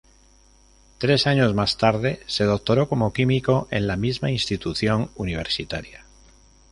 Tres 0.97 1.27
años 1.27 1.53
más 1.53 1.77
tarde 1.77 2.21
se 2.25 2.43
doctoró 2.45 2.89
como 2.89 3.13
químico 3.13 3.67
en 3.69 3.85
la 3.85 3.97
misma 3.97 4.31
institución 4.31 5.11
universitaria. 5.13 6.05